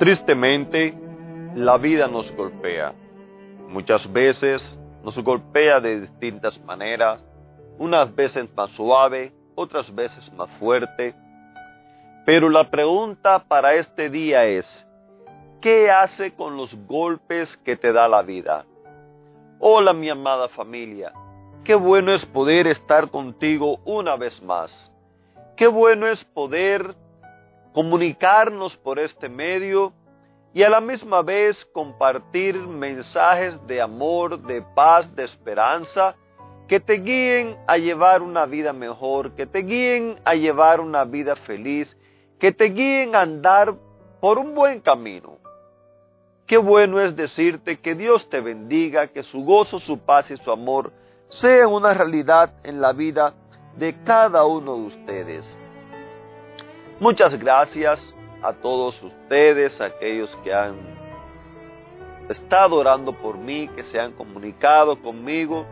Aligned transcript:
Tristemente, 0.00 0.94
la 1.54 1.76
vida 1.76 2.08
nos 2.08 2.34
golpea. 2.34 2.94
Muchas 3.68 4.10
veces 4.10 4.66
nos 5.04 5.18
golpea 5.18 5.78
de 5.78 6.00
distintas 6.00 6.58
maneras, 6.64 7.28
unas 7.76 8.14
veces 8.14 8.48
más 8.56 8.70
suave, 8.70 9.30
otras 9.54 9.94
veces 9.94 10.32
más 10.32 10.48
fuerte. 10.52 11.14
Pero 12.24 12.48
la 12.48 12.70
pregunta 12.70 13.44
para 13.46 13.74
este 13.74 14.08
día 14.08 14.46
es, 14.46 14.86
¿qué 15.60 15.90
hace 15.90 16.32
con 16.34 16.56
los 16.56 16.74
golpes 16.86 17.54
que 17.58 17.76
te 17.76 17.92
da 17.92 18.08
la 18.08 18.22
vida? 18.22 18.64
Hola 19.58 19.92
mi 19.92 20.08
amada 20.08 20.48
familia, 20.48 21.12
qué 21.62 21.74
bueno 21.74 22.14
es 22.14 22.24
poder 22.24 22.68
estar 22.68 23.10
contigo 23.10 23.80
una 23.84 24.16
vez 24.16 24.42
más. 24.42 24.90
Qué 25.58 25.66
bueno 25.66 26.06
es 26.06 26.24
poder 26.24 26.94
comunicarnos 27.72 28.76
por 28.76 28.98
este 28.98 29.28
medio 29.28 29.92
y 30.52 30.62
a 30.62 30.70
la 30.70 30.80
misma 30.80 31.22
vez 31.22 31.64
compartir 31.66 32.56
mensajes 32.56 33.54
de 33.66 33.80
amor, 33.80 34.40
de 34.42 34.62
paz, 34.74 35.14
de 35.14 35.24
esperanza, 35.24 36.16
que 36.66 36.80
te 36.80 36.94
guíen 36.94 37.56
a 37.66 37.76
llevar 37.76 38.22
una 38.22 38.46
vida 38.46 38.72
mejor, 38.72 39.34
que 39.34 39.46
te 39.46 39.60
guíen 39.60 40.20
a 40.24 40.34
llevar 40.34 40.80
una 40.80 41.04
vida 41.04 41.36
feliz, 41.36 41.96
que 42.38 42.52
te 42.52 42.66
guíen 42.66 43.14
a 43.14 43.22
andar 43.22 43.74
por 44.20 44.38
un 44.38 44.54
buen 44.54 44.80
camino. 44.80 45.38
Qué 46.46 46.58
bueno 46.58 47.00
es 47.00 47.14
decirte 47.14 47.78
que 47.78 47.94
Dios 47.94 48.28
te 48.28 48.40
bendiga, 48.40 49.06
que 49.06 49.22
su 49.22 49.44
gozo, 49.44 49.78
su 49.78 49.98
paz 49.98 50.30
y 50.32 50.36
su 50.36 50.50
amor 50.50 50.92
sean 51.28 51.68
una 51.68 51.94
realidad 51.94 52.54
en 52.64 52.80
la 52.80 52.92
vida 52.92 53.34
de 53.76 54.02
cada 54.02 54.44
uno 54.44 54.76
de 54.76 54.82
ustedes. 54.86 55.58
Muchas 57.00 57.34
gracias 57.38 58.14
a 58.42 58.52
todos 58.52 59.02
ustedes, 59.02 59.80
aquellos 59.80 60.36
que 60.44 60.52
han 60.52 60.76
estado 62.28 62.76
orando 62.76 63.14
por 63.14 63.38
mí, 63.38 63.68
que 63.68 63.84
se 63.84 63.98
han 63.98 64.12
comunicado 64.12 65.00
conmigo. 65.00 65.64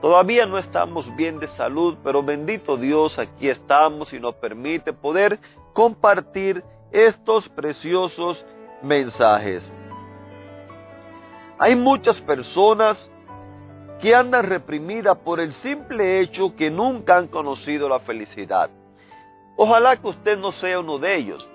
Todavía 0.00 0.46
no 0.46 0.56
estamos 0.56 1.14
bien 1.14 1.38
de 1.40 1.48
salud, 1.48 1.98
pero 2.02 2.22
bendito 2.22 2.78
Dios, 2.78 3.18
aquí 3.18 3.50
estamos 3.50 4.14
y 4.14 4.18
nos 4.18 4.34
permite 4.36 4.94
poder 4.94 5.38
compartir 5.74 6.64
estos 6.90 7.46
preciosos 7.50 8.42
mensajes. 8.82 9.70
Hay 11.58 11.76
muchas 11.76 12.18
personas 12.22 13.10
que 14.00 14.14
andan 14.14 14.46
reprimidas 14.46 15.18
por 15.18 15.38
el 15.38 15.52
simple 15.52 16.22
hecho 16.22 16.56
que 16.56 16.70
nunca 16.70 17.18
han 17.18 17.28
conocido 17.28 17.90
la 17.90 18.00
felicidad. 18.00 18.70
Ojalá 19.62 19.94
que 19.94 20.08
usted 20.08 20.38
no 20.38 20.52
sea 20.52 20.80
uno 20.80 20.98
de 20.98 21.16
ellos. 21.16 21.46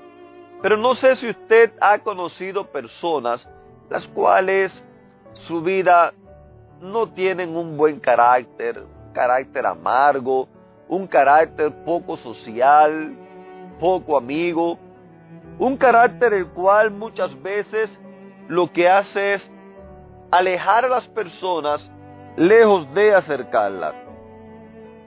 Pero 0.61 0.77
no 0.77 0.93
sé 0.93 1.16
si 1.16 1.27
usted 1.27 1.73
ha 1.81 1.97
conocido 1.97 2.67
personas 2.67 3.49
las 3.89 4.05
cuales 4.09 4.71
su 5.33 5.63
vida 5.63 6.13
no 6.79 7.07
tienen 7.07 7.55
un 7.55 7.75
buen 7.75 7.99
carácter, 7.99 8.83
carácter 9.11 9.65
amargo, 9.65 10.47
un 10.88 11.07
carácter 11.07 11.83
poco 11.83 12.15
social, 12.17 13.15
poco 13.79 14.15
amigo, 14.15 14.77
un 15.57 15.75
carácter 15.75 16.35
el 16.35 16.45
cual 16.49 16.91
muchas 16.91 17.41
veces 17.41 17.99
lo 18.47 18.71
que 18.71 18.88
hace 18.88 19.33
es 19.33 19.51
alejar 20.29 20.85
a 20.85 20.89
las 20.89 21.07
personas 21.07 21.89
lejos 22.38 22.94
de 22.94 23.15
acercarlas. 23.15 23.95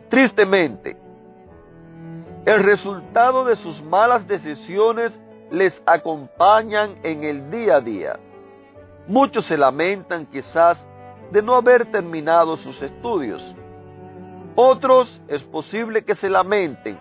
Tristemente, 0.09 0.97
el 2.49 2.63
resultado 2.63 3.45
de 3.45 3.57
sus 3.57 3.83
malas 3.83 4.27
decisiones 4.27 5.13
les 5.51 5.83
acompañan 5.85 6.97
en 7.03 7.23
el 7.23 7.51
día 7.51 7.77
a 7.77 7.81
día. 7.83 8.19
Muchos 9.07 9.45
se 9.45 9.59
lamentan 9.59 10.25
quizás 10.25 10.83
de 11.31 11.43
no 11.43 11.55
haber 11.55 11.93
terminado 11.93 12.57
sus 12.57 12.81
estudios. 12.81 13.55
Otros 14.55 15.21
es 15.29 15.43
posible 15.43 16.07
que 16.07 16.15
se 16.15 16.31
lamenten 16.31 16.99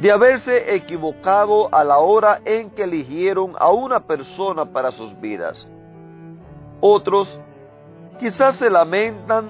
de 0.00 0.10
haberse 0.10 0.74
equivocado 0.74 1.72
a 1.72 1.84
la 1.84 1.98
hora 1.98 2.40
en 2.44 2.70
que 2.70 2.82
eligieron 2.82 3.52
a 3.60 3.70
una 3.70 4.00
persona 4.00 4.64
para 4.64 4.90
sus 4.90 5.16
vidas. 5.20 5.64
Otros 6.80 7.40
quizás 8.18 8.56
se 8.56 8.68
lamentan 8.68 9.48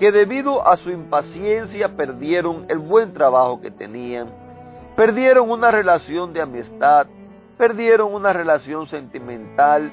que 0.00 0.10
debido 0.10 0.66
a 0.66 0.76
su 0.78 0.90
impaciencia 0.90 1.90
perdieron 1.96 2.66
el 2.68 2.78
buen 2.78 3.14
trabajo 3.14 3.60
que 3.60 3.70
tenían 3.70 4.47
Perdieron 4.98 5.48
una 5.48 5.70
relación 5.70 6.32
de 6.32 6.42
amistad, 6.42 7.06
perdieron 7.56 8.12
una 8.12 8.32
relación 8.32 8.88
sentimental, 8.88 9.92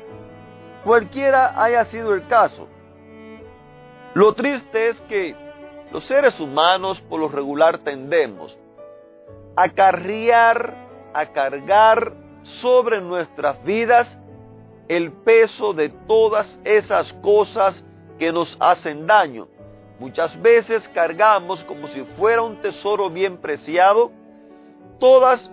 cualquiera 0.84 1.62
haya 1.64 1.86
sido 1.86 2.16
el 2.16 2.26
caso. 2.26 2.68
Lo 4.16 4.34
triste 4.34 4.88
es 4.88 5.00
que 5.02 5.36
los 5.92 6.04
seres 6.06 6.40
humanos 6.40 7.00
por 7.02 7.20
lo 7.20 7.28
regular 7.28 7.84
tendemos 7.84 8.58
a 9.56 9.70
carriar, 9.70 10.74
a 11.14 11.28
cargar 11.28 12.14
sobre 12.42 13.00
nuestras 13.00 13.64
vidas 13.64 14.08
el 14.88 15.12
peso 15.12 15.74
de 15.74 15.90
todas 16.08 16.60
esas 16.64 17.14
cosas 17.22 17.86
que 18.18 18.32
nos 18.32 18.58
hacen 18.60 19.06
daño. 19.06 19.48
Muchas 20.00 20.42
veces 20.42 20.90
cargamos 20.96 21.64
como 21.66 21.90
si 21.90 22.02
fuera 22.18 22.42
un 22.42 22.60
tesoro 22.60 23.12
bien 23.12 23.38
preciado 23.38 24.25
todas 25.00 25.52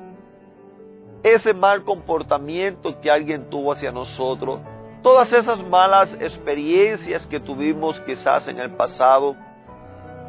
ese 1.23 1.55
mal 1.55 1.85
comportamiento 1.85 3.01
que 3.01 3.11
alguien 3.11 3.49
tuvo 3.49 3.73
hacia 3.73 3.93
nosotros, 3.93 4.61
todas 5.03 5.33
esas 5.33 5.63
malas 5.67 6.13
experiencias 6.21 7.27
que 7.27 7.41
tuvimos 7.41 8.01
quizás 8.01 8.49
en 8.49 8.59
el 8.59 8.73
pasado, 8.73 9.37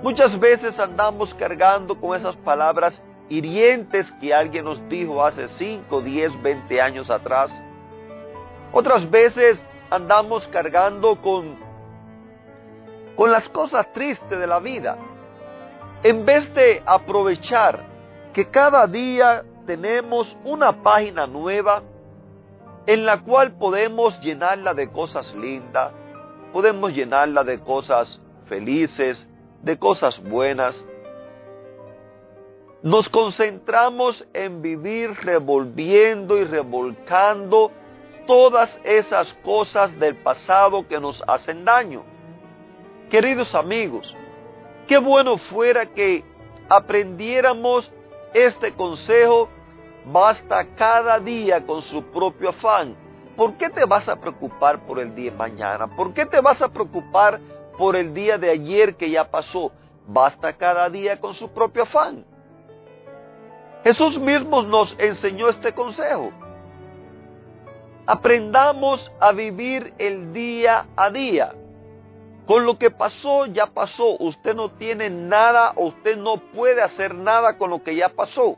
muchas 0.01 0.39
veces 0.39 0.79
andamos 0.79 1.33
cargando 1.35 1.99
con 1.99 2.15
esas 2.15 2.35
palabras 2.37 2.99
hirientes 3.29 4.11
que 4.19 4.33
alguien 4.33 4.65
nos 4.65 4.87
dijo 4.89 5.23
hace 5.23 5.47
5, 5.47 6.01
10, 6.01 6.41
20 6.41 6.81
años 6.81 7.09
atrás. 7.09 7.51
Otras 8.71 9.09
veces 9.09 9.61
andamos 9.89 10.47
cargando 10.49 11.15
con, 11.21 11.55
con 13.15 13.31
las 13.31 13.47
cosas 13.49 13.91
tristes 13.93 14.37
de 14.37 14.47
la 14.47 14.59
vida. 14.59 14.97
En 16.03 16.25
vez 16.25 16.53
de 16.53 16.81
aprovechar 16.85 17.92
que 18.33 18.49
cada 18.49 18.87
día 18.87 19.45
tenemos 19.67 20.35
una 20.43 20.81
página 20.81 21.27
nueva 21.27 21.83
en 22.87 23.05
la 23.05 23.21
cual 23.21 23.53
podemos 23.53 24.19
llenarla 24.21 24.73
de 24.73 24.91
cosas 24.91 25.33
lindas, 25.35 25.93
podemos 26.51 26.93
llenarla 26.93 27.43
de 27.43 27.59
cosas 27.59 28.19
felices, 28.47 29.29
de 29.61 29.77
cosas 29.77 30.21
buenas. 30.21 30.83
Nos 32.81 33.07
concentramos 33.07 34.27
en 34.33 34.61
vivir 34.61 35.11
revolviendo 35.13 36.37
y 36.37 36.43
revolcando 36.43 37.71
todas 38.25 38.77
esas 38.83 39.31
cosas 39.35 39.97
del 39.99 40.15
pasado 40.17 40.87
que 40.87 40.99
nos 40.99 41.23
hacen 41.27 41.63
daño. 41.63 42.03
Queridos 43.09 43.53
amigos, 43.55 44.13
qué 44.87 44.97
bueno 44.97 45.37
fuera 45.37 45.85
que 45.85 46.25
aprendiéramos 46.67 47.91
este 48.33 48.73
consejo 48.73 49.49
basta 50.05 50.65
cada 50.75 51.19
día 51.19 51.65
con 51.65 51.81
su 51.81 52.03
propio 52.11 52.49
afán. 52.49 52.95
¿Por 53.35 53.55
qué 53.55 53.69
te 53.69 53.85
vas 53.85 54.07
a 54.09 54.15
preocupar 54.15 54.85
por 54.85 54.99
el 54.99 55.15
día 55.15 55.31
de 55.31 55.37
mañana? 55.37 55.87
¿Por 55.95 56.13
qué 56.13 56.25
te 56.25 56.39
vas 56.39 56.61
a 56.61 56.69
preocupar 56.69 57.39
por 57.77 57.95
el 57.95 58.13
día 58.13 58.37
de 58.37 58.49
ayer 58.49 58.95
que 58.95 59.09
ya 59.09 59.29
pasó? 59.29 59.71
Basta 60.05 60.53
cada 60.53 60.89
día 60.89 61.19
con 61.19 61.33
su 61.33 61.51
propio 61.51 61.83
afán. 61.83 62.25
Jesús 63.83 64.19
mismo 64.19 64.61
nos 64.61 64.95
enseñó 64.99 65.49
este 65.49 65.73
consejo. 65.73 66.31
Aprendamos 68.05 69.11
a 69.19 69.31
vivir 69.31 69.93
el 69.97 70.33
día 70.33 70.85
a 70.95 71.09
día. 71.09 71.53
Con 72.45 72.65
lo 72.65 72.77
que 72.77 72.91
pasó, 72.91 73.45
ya 73.45 73.67
pasó. 73.67 74.17
Usted 74.19 74.53
no 74.55 74.69
tiene 74.71 75.09
nada 75.09 75.73
usted 75.77 76.17
no 76.17 76.37
puede 76.37 76.81
hacer 76.81 77.15
nada 77.15 77.57
con 77.57 77.69
lo 77.69 77.83
que 77.83 77.95
ya 77.95 78.09
pasó. 78.09 78.57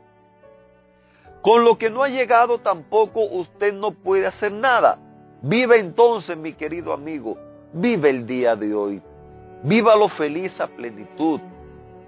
Con 1.42 1.64
lo 1.64 1.78
que 1.78 1.90
no 1.90 2.02
ha 2.02 2.08
llegado 2.08 2.58
tampoco 2.58 3.20
usted 3.20 3.72
no 3.72 3.92
puede 3.92 4.26
hacer 4.26 4.52
nada. 4.52 4.98
Vive 5.42 5.78
entonces, 5.78 6.36
mi 6.36 6.54
querido 6.54 6.92
amigo, 6.92 7.36
vive 7.72 8.10
el 8.10 8.26
día 8.26 8.56
de 8.56 8.74
hoy. 8.74 9.02
Vívalo 9.62 10.08
feliz 10.08 10.60
a 10.60 10.66
plenitud. 10.66 11.40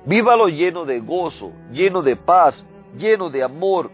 Vívalo 0.05 0.49
lleno 0.49 0.85
de 0.85 1.01
gozo, 1.01 1.53
lleno 1.71 2.03
de 2.03 2.17
paz, 2.17 2.65
lleno 2.97 3.31
de 3.31 3.43
amor, 3.43 3.91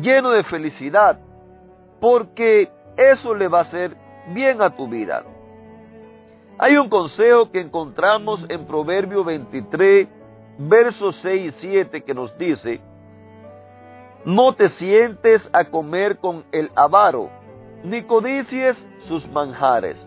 lleno 0.00 0.30
de 0.30 0.42
felicidad, 0.42 1.18
porque 2.00 2.70
eso 2.96 3.34
le 3.34 3.48
va 3.48 3.58
a 3.58 3.62
hacer 3.62 3.96
bien 4.34 4.60
a 4.60 4.74
tu 4.74 4.88
vida. 4.88 5.24
Hay 6.56 6.76
un 6.76 6.88
consejo 6.88 7.50
que 7.50 7.60
encontramos 7.60 8.46
en 8.48 8.64
Proverbio 8.64 9.24
23, 9.24 10.06
versos 10.58 11.16
6 11.16 11.46
y 11.46 11.50
7 11.50 12.04
que 12.04 12.14
nos 12.14 12.36
dice, 12.38 12.80
no 14.24 14.52
te 14.52 14.68
sientes 14.68 15.50
a 15.52 15.64
comer 15.64 16.18
con 16.18 16.44
el 16.52 16.70
avaro, 16.76 17.28
ni 17.82 18.02
codicies 18.02 18.76
sus 19.08 19.28
manjares, 19.32 20.06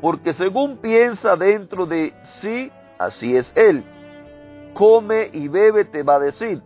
porque 0.00 0.32
según 0.32 0.78
piensa 0.78 1.36
dentro 1.36 1.84
de 1.84 2.14
sí, 2.40 2.72
así 2.98 3.36
es 3.36 3.52
él. 3.54 3.84
Come 4.72 5.28
y 5.32 5.46
bebe 5.48 5.84
te 5.84 6.02
va 6.02 6.16
a 6.16 6.20
decir, 6.20 6.62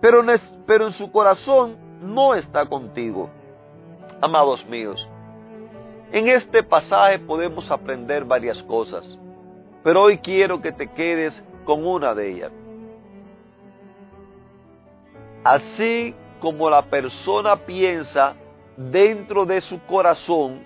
pero, 0.00 0.24
pero 0.66 0.86
en 0.86 0.92
su 0.92 1.10
corazón 1.12 1.76
no 2.02 2.34
está 2.34 2.66
contigo. 2.66 3.30
Amados 4.20 4.66
míos, 4.66 5.08
en 6.14 6.28
este 6.28 6.62
pasaje 6.62 7.18
podemos 7.18 7.68
aprender 7.72 8.24
varias 8.24 8.62
cosas, 8.62 9.18
pero 9.82 10.02
hoy 10.02 10.18
quiero 10.18 10.62
que 10.62 10.70
te 10.70 10.86
quedes 10.86 11.44
con 11.64 11.84
una 11.84 12.14
de 12.14 12.30
ellas. 12.30 12.52
Así 15.42 16.14
como 16.38 16.70
la 16.70 16.82
persona 16.82 17.56
piensa 17.56 18.36
dentro 18.76 19.44
de 19.44 19.60
su 19.62 19.80
corazón, 19.86 20.60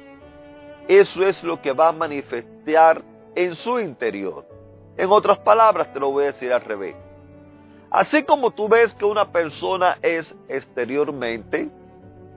eso 0.86 1.26
es 1.26 1.42
lo 1.42 1.62
que 1.62 1.72
va 1.72 1.88
a 1.88 1.92
manifestar 1.92 3.00
en 3.34 3.54
su 3.54 3.80
interior. 3.80 4.44
En 4.98 5.10
otras 5.10 5.38
palabras, 5.38 5.90
te 5.94 5.98
lo 5.98 6.10
voy 6.10 6.24
a 6.24 6.26
decir 6.26 6.52
al 6.52 6.60
revés. 6.60 6.94
Así 7.90 8.22
como 8.22 8.50
tú 8.50 8.68
ves 8.68 8.94
que 8.96 9.06
una 9.06 9.32
persona 9.32 9.96
es 10.02 10.36
exteriormente, 10.46 11.70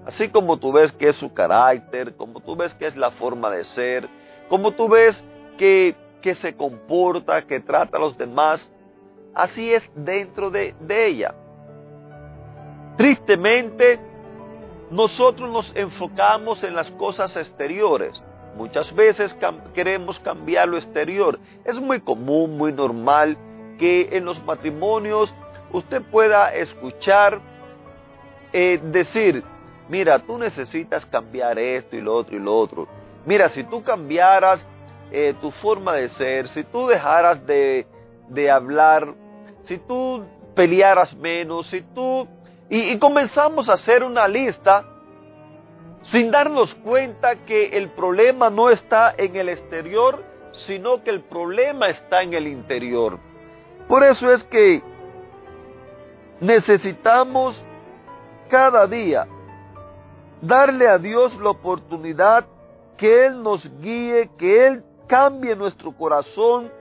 Así 0.06 0.30
como 0.30 0.58
tú 0.58 0.72
ves 0.72 0.92
que 0.94 1.10
es 1.10 1.16
su 1.18 1.34
carácter, 1.34 2.16
como 2.16 2.40
tú 2.40 2.56
ves 2.56 2.74
que 2.74 2.88
es 2.88 2.96
la 2.96 3.12
forma 3.12 3.50
de 3.52 3.64
ser, 3.64 4.10
como 4.50 4.72
tú 4.72 4.90
ves 4.90 5.24
que, 5.58 5.96
que 6.22 6.36
se 6.36 6.56
comporta, 6.56 7.42
que 7.44 7.60
trata 7.60 7.98
a 7.98 8.00
los 8.00 8.18
demás, 8.18 8.72
así 9.36 9.72
es 9.72 9.90
dentro 9.96 10.50
de, 10.50 10.76
de 10.80 11.08
ella. 11.08 11.36
Tristemente, 12.98 14.00
nosotros 14.90 15.50
nos 15.50 15.72
enfocamos 15.76 16.64
en 16.64 16.76
las 16.76 16.90
cosas 16.92 17.36
exteriores. 17.38 18.24
Muchas 18.58 18.94
veces 18.94 19.36
queremos 19.74 20.20
cambiar 20.20 20.68
lo 20.68 20.78
exterior. 20.78 21.40
Es 21.64 21.80
muy 21.80 22.02
común, 22.02 22.58
muy 22.58 22.74
normal 22.74 23.38
que 23.80 24.10
en 24.12 24.26
los 24.26 24.44
matrimonios 24.44 25.34
usted 25.72 26.02
pueda 26.12 26.54
escuchar 26.54 27.40
eh, 28.52 28.80
decir, 28.84 29.44
mira, 29.92 30.20
tú 30.20 30.38
necesitas 30.38 31.06
cambiar 31.06 31.60
esto 31.60 31.98
y 31.98 32.02
lo 32.02 32.16
otro 32.16 32.38
y 32.38 32.40
lo 32.40 32.58
otro. 32.58 32.88
Mira, 33.26 33.50
si 33.50 33.66
tú 33.66 33.84
cambiaras 33.84 34.66
eh, 35.12 35.36
tu 35.42 35.52
forma 35.52 35.96
de 35.96 36.08
ser, 36.08 36.48
si 36.48 36.64
tú 36.64 36.88
dejaras 36.88 37.46
de, 37.46 37.86
hablar, 38.50 39.14
si 39.64 39.78
tú 39.78 40.24
pelearas 40.56 41.14
menos, 41.16 41.68
si 41.68 41.82
tú... 41.82 42.26
Y 42.70 42.98
comenzamos 43.00 43.68
a 43.68 43.74
hacer 43.74 44.02
una 44.02 44.30
lista 44.30 44.86
sin 46.04 46.32
darnos 46.32 46.74
cuenta 46.76 47.36
que 47.46 47.78
el 47.78 47.90
problema 47.90 48.50
no 48.50 48.70
está 48.70 49.14
en 49.18 49.36
el 49.36 49.50
exterior, 49.50 50.24
sino 50.54 51.04
que 51.04 51.10
el 51.10 51.20
problema 51.20 51.90
está 51.90 52.22
en 52.22 52.34
el 52.34 52.48
interior. 52.48 53.20
Por 53.90 54.04
eso 54.04 54.32
es 54.32 54.42
que 54.46 54.82
necesitamos 56.40 57.62
cada 58.50 58.88
día 58.88 59.28
darle 60.42 60.88
a 60.88 60.98
Dios 60.98 61.38
la 61.40 61.52
oportunidad 61.52 62.46
que 62.98 63.26
Él 63.28 63.42
nos 63.42 63.70
guíe, 63.80 64.30
que 64.38 64.68
Él 64.68 64.84
cambie 65.08 65.56
nuestro 65.56 65.92
corazón, 65.92 66.72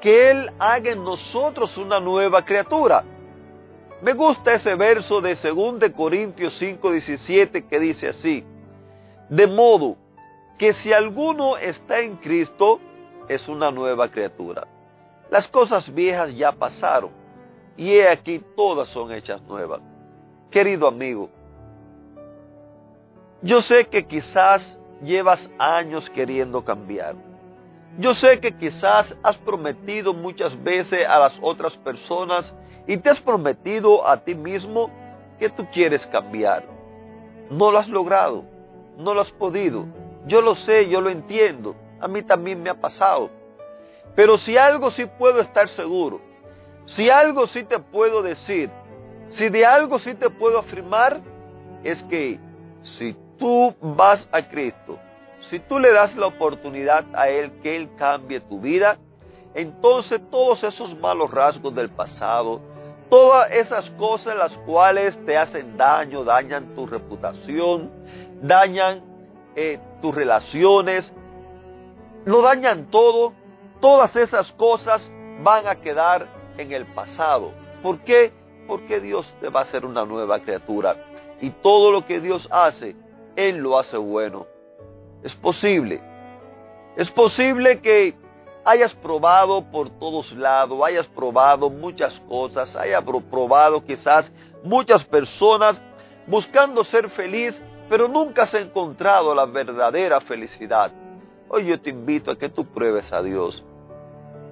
que 0.00 0.30
Él 0.30 0.50
haga 0.58 0.92
en 0.92 1.04
nosotros 1.04 1.76
una 1.76 2.00
nueva 2.00 2.44
criatura. 2.44 3.04
Me 4.02 4.12
gusta 4.12 4.54
ese 4.54 4.74
verso 4.76 5.20
de 5.20 5.34
2 5.34 5.90
Corintios 5.96 6.54
5, 6.58 6.92
17 6.92 7.66
que 7.66 7.80
dice 7.80 8.08
así, 8.08 8.44
de 9.28 9.46
modo 9.46 9.96
que 10.56 10.72
si 10.74 10.92
alguno 10.92 11.56
está 11.56 12.00
en 12.00 12.16
Cristo, 12.16 12.80
es 13.28 13.48
una 13.48 13.70
nueva 13.70 14.08
criatura. 14.08 14.66
Las 15.30 15.46
cosas 15.48 15.92
viejas 15.92 16.34
ya 16.34 16.52
pasaron 16.52 17.10
y 17.76 17.92
he 17.92 18.08
aquí 18.08 18.42
todas 18.56 18.88
son 18.88 19.12
hechas 19.12 19.42
nuevas. 19.42 19.80
Querido 20.50 20.88
amigo, 20.88 21.28
yo 23.42 23.62
sé 23.62 23.86
que 23.86 24.06
quizás 24.06 24.78
llevas 25.02 25.48
años 25.58 26.08
queriendo 26.10 26.64
cambiar. 26.64 27.14
Yo 27.98 28.14
sé 28.14 28.40
que 28.40 28.56
quizás 28.56 29.16
has 29.22 29.36
prometido 29.38 30.12
muchas 30.12 30.60
veces 30.62 31.06
a 31.06 31.18
las 31.18 31.38
otras 31.40 31.76
personas 31.78 32.54
y 32.86 32.96
te 32.96 33.10
has 33.10 33.20
prometido 33.20 34.06
a 34.06 34.18
ti 34.18 34.34
mismo 34.34 34.90
que 35.38 35.48
tú 35.50 35.66
quieres 35.72 36.06
cambiar. 36.06 36.64
No 37.50 37.70
lo 37.70 37.78
has 37.78 37.88
logrado, 37.88 38.44
no 38.96 39.14
lo 39.14 39.20
has 39.20 39.30
podido. 39.32 39.86
Yo 40.26 40.40
lo 40.40 40.54
sé, 40.54 40.88
yo 40.88 41.00
lo 41.00 41.10
entiendo. 41.10 41.74
A 42.00 42.08
mí 42.08 42.22
también 42.22 42.62
me 42.62 42.70
ha 42.70 42.74
pasado. 42.74 43.30
Pero 44.14 44.36
si 44.36 44.56
algo 44.56 44.90
sí 44.90 45.06
puedo 45.18 45.40
estar 45.40 45.68
seguro, 45.68 46.20
si 46.86 47.08
algo 47.08 47.46
sí 47.46 47.62
te 47.64 47.78
puedo 47.78 48.22
decir, 48.22 48.70
si 49.30 49.48
de 49.48 49.64
algo 49.64 49.98
sí 49.98 50.14
te 50.14 50.28
puedo 50.30 50.58
afirmar, 50.58 51.20
es 51.84 52.02
que 52.04 52.40
si 52.82 53.16
tú 53.38 53.74
vas 53.80 54.28
a 54.32 54.42
Cristo, 54.42 54.98
si 55.50 55.60
tú 55.60 55.78
le 55.78 55.92
das 55.92 56.14
la 56.16 56.26
oportunidad 56.26 57.04
a 57.14 57.28
Él 57.28 57.52
que 57.62 57.76
Él 57.76 57.90
cambie 57.96 58.40
tu 58.40 58.60
vida, 58.60 58.98
entonces 59.54 60.20
todos 60.30 60.62
esos 60.64 60.98
malos 60.98 61.30
rasgos 61.30 61.74
del 61.74 61.90
pasado, 61.90 62.60
todas 63.08 63.50
esas 63.50 63.88
cosas 63.90 64.36
las 64.36 64.56
cuales 64.58 65.18
te 65.24 65.36
hacen 65.36 65.76
daño, 65.76 66.24
dañan 66.24 66.74
tu 66.74 66.86
reputación, 66.86 67.90
dañan 68.42 69.02
eh, 69.56 69.80
tus 70.02 70.14
relaciones, 70.14 71.14
lo 72.24 72.42
dañan 72.42 72.90
todo, 72.90 73.32
todas 73.80 74.14
esas 74.16 74.52
cosas 74.52 75.10
van 75.42 75.66
a 75.66 75.76
quedar 75.76 76.26
en 76.58 76.72
el 76.72 76.84
pasado. 76.86 77.52
¿Por 77.82 78.00
qué? 78.00 78.32
Porque 78.66 79.00
Dios 79.00 79.26
te 79.40 79.48
va 79.48 79.60
a 79.60 79.62
hacer 79.62 79.86
una 79.86 80.04
nueva 80.04 80.40
criatura. 80.40 80.96
Y 81.40 81.50
todo 81.50 81.92
lo 81.92 82.04
que 82.04 82.20
Dios 82.20 82.48
hace 82.50 82.96
él 83.38 83.58
lo 83.58 83.78
hace 83.78 83.96
bueno. 83.96 84.46
Es 85.22 85.34
posible. 85.36 86.00
Es 86.96 87.08
posible 87.10 87.80
que 87.80 88.16
hayas 88.64 88.92
probado 88.96 89.62
por 89.70 89.90
todos 89.98 90.32
lados, 90.32 90.80
hayas 90.84 91.06
probado 91.06 91.70
muchas 91.70 92.18
cosas, 92.28 92.74
hayas 92.74 93.04
probado 93.30 93.84
quizás 93.84 94.30
muchas 94.64 95.04
personas 95.04 95.80
buscando 96.26 96.82
ser 96.82 97.08
feliz, 97.10 97.56
pero 97.88 98.08
nunca 98.08 98.42
has 98.42 98.54
encontrado 98.54 99.32
la 99.36 99.46
verdadera 99.46 100.20
felicidad. 100.20 100.90
Hoy 101.48 101.66
yo 101.66 101.80
te 101.80 101.90
invito 101.90 102.32
a 102.32 102.36
que 102.36 102.48
tú 102.48 102.66
pruebes 102.66 103.12
a 103.12 103.22
Dios. 103.22 103.64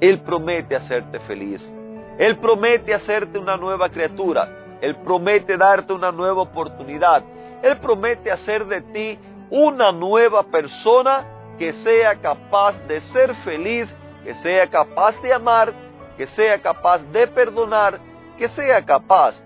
Él 0.00 0.20
promete 0.20 0.76
hacerte 0.76 1.18
feliz. 1.20 1.74
Él 2.18 2.38
promete 2.38 2.94
hacerte 2.94 3.36
una 3.36 3.56
nueva 3.56 3.88
criatura. 3.88 4.65
Él 4.80 4.96
promete 4.96 5.56
darte 5.56 5.92
una 5.92 6.12
nueva 6.12 6.42
oportunidad. 6.42 7.22
Él 7.62 7.78
promete 7.78 8.30
hacer 8.30 8.66
de 8.66 8.80
ti 8.82 9.18
una 9.50 9.92
nueva 9.92 10.42
persona 10.44 11.24
que 11.58 11.72
sea 11.72 12.16
capaz 12.16 12.72
de 12.86 13.00
ser 13.00 13.34
feliz, 13.36 13.88
que 14.24 14.34
sea 14.34 14.66
capaz 14.68 15.20
de 15.22 15.32
amar, 15.32 15.72
que 16.16 16.26
sea 16.28 16.60
capaz 16.60 16.98
de 17.12 17.26
perdonar, 17.28 17.98
que 18.36 18.48
sea 18.48 18.84
capaz 18.84 19.40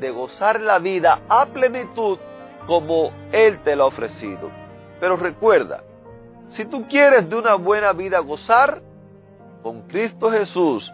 de 0.00 0.10
gozar 0.10 0.60
la 0.60 0.78
vida 0.78 1.20
a 1.28 1.46
plenitud 1.46 2.18
como 2.66 3.12
Él 3.32 3.60
te 3.62 3.76
lo 3.76 3.84
ha 3.84 3.86
ofrecido. 3.86 4.50
Pero 4.98 5.16
recuerda, 5.16 5.82
si 6.48 6.64
tú 6.64 6.86
quieres 6.88 7.28
de 7.28 7.36
una 7.36 7.54
buena 7.54 7.92
vida 7.92 8.18
gozar, 8.20 8.80
con 9.62 9.82
Cristo 9.88 10.30
Jesús 10.30 10.90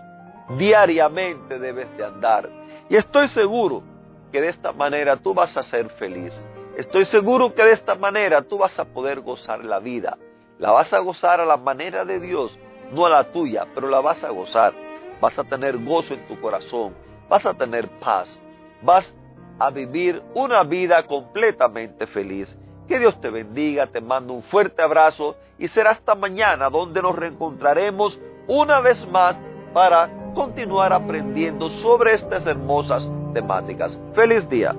diariamente 0.57 1.59
debes 1.59 1.97
de 1.97 2.05
andar. 2.05 2.49
Y 2.91 2.97
estoy 2.97 3.29
seguro 3.29 3.85
que 4.33 4.41
de 4.41 4.49
esta 4.49 4.73
manera 4.73 5.17
tú 5.17 5.33
vas 5.33 5.57
a 5.57 5.63
ser 5.63 5.89
feliz. 5.91 6.45
Estoy 6.77 7.05
seguro 7.05 7.55
que 7.55 7.63
de 7.63 7.73
esta 7.73 7.95
manera 7.95 8.43
tú 8.43 8.59
vas 8.59 8.77
a 8.81 8.85
poder 8.85 9.21
gozar 9.21 9.65
la 9.65 9.79
vida. 9.79 10.19
La 10.59 10.73
vas 10.73 10.93
a 10.93 10.99
gozar 10.99 11.41
a 11.41 11.47
la 11.47 11.57
manera 11.57 12.05
de 12.05 12.19
Dios, 12.19 12.59
no 12.93 13.07
a 13.07 13.11
la 13.11 13.31
tuya, 13.31 13.65
pero 13.77 13.89
la 13.89 14.01
vas 14.01 14.25
a 14.25 14.31
gozar. 14.31 14.73
Vas 15.21 15.39
a 15.39 15.45
tener 15.45 15.79
gozo 15.79 16.15
en 16.15 16.27
tu 16.27 16.41
corazón, 16.41 16.95
vas 17.29 17.47
a 17.47 17.55
tener 17.55 17.89
paz, 18.01 18.43
vas 18.83 19.17
a 19.61 19.71
vivir 19.71 20.21
una 20.35 20.65
vida 20.65 21.07
completamente 21.07 22.09
feliz. 22.09 22.59
Que 22.89 22.99
Dios 22.99 23.21
te 23.21 23.31
bendiga, 23.31 23.87
te 23.87 24.01
mando 24.01 24.33
un 24.33 24.43
fuerte 24.43 24.83
abrazo 24.83 25.37
y 25.59 25.69
será 25.69 25.93
hasta 25.93 26.17
mañana 26.17 26.69
donde 26.69 27.01
nos 27.01 27.15
reencontraremos 27.15 28.21
una 28.49 28.81
vez 28.81 29.09
más 29.13 29.39
para 29.73 30.11
continuar 30.35 30.93
aprendiendo 30.93 31.69
sobre 31.69 32.15
estas 32.15 32.47
hermosas 32.47 33.09
temáticas. 33.33 33.99
Feliz 34.15 34.49
día. 34.49 34.75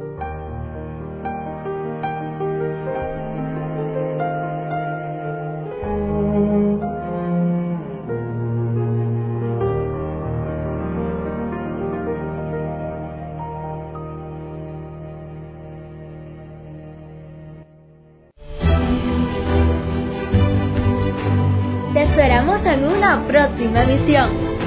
Te 21.94 22.04
esperamos 22.04 22.66
en 22.66 22.86
una 22.86 23.28
próxima 23.28 23.84
emisión. 23.84 24.51